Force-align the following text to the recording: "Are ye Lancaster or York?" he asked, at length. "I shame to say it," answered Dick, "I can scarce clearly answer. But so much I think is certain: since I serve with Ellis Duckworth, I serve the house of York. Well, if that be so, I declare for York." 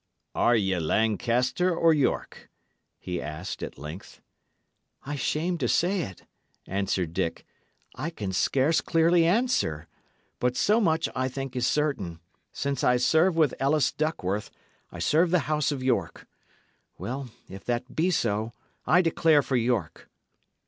"Are 0.33 0.55
ye 0.55 0.75
Lancaster 0.79 1.75
or 1.75 1.93
York?" 1.93 2.49
he 2.97 3.21
asked, 3.21 3.61
at 3.61 3.77
length. 3.77 4.19
"I 5.05 5.15
shame 5.15 5.59
to 5.59 5.67
say 5.67 6.01
it," 6.01 6.23
answered 6.65 7.13
Dick, 7.13 7.45
"I 7.93 8.09
can 8.09 8.31
scarce 8.33 8.81
clearly 8.81 9.27
answer. 9.27 9.87
But 10.39 10.57
so 10.57 10.81
much 10.81 11.07
I 11.15 11.27
think 11.27 11.55
is 11.55 11.67
certain: 11.67 12.19
since 12.51 12.83
I 12.83 12.97
serve 12.97 13.35
with 13.35 13.53
Ellis 13.59 13.91
Duckworth, 13.91 14.49
I 14.91 14.97
serve 14.97 15.29
the 15.29 15.41
house 15.45 15.71
of 15.71 15.83
York. 15.83 16.25
Well, 16.97 17.29
if 17.47 17.63
that 17.65 17.95
be 17.95 18.09
so, 18.09 18.53
I 18.87 19.03
declare 19.03 19.43
for 19.43 19.55
York." 19.55 20.09